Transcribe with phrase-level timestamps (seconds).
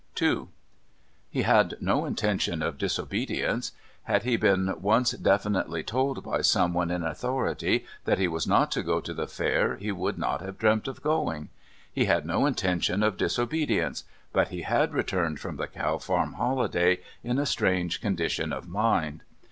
[0.19, 0.47] II
[1.29, 3.71] He had no intention of disobedience.
[4.05, 8.81] Had he been once definitely told by someone in authority that he was not to
[8.81, 11.49] go to the fair he would not have dreamt of going.
[11.93, 14.03] He had no intention of disobedience
[14.33, 19.21] but he had returned from the Cow Farm holiday in a strange condition of mind.